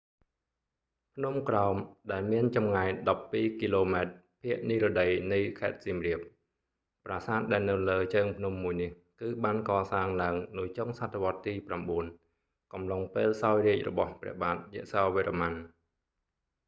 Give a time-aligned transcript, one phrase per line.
[1.15, 1.75] ភ្នំក្រោម
[2.11, 2.89] ដែលមានចម្ងាយ
[3.25, 6.19] 12 គីឡូម៉ែត្រភាគនិរតីនៃខេត្តសៀមរាប
[7.05, 8.91] ប្រាសាទដែលនៅលើជើងភ្នំមួយនេះ
[9.21, 12.09] គឺបានកសាងឡើងនៅចុងសតវត្សទី9
[12.73, 15.53] កំឡុងពេលសោយរាជ្យរបស់ព្រះបាទយសោវរ្ម័ន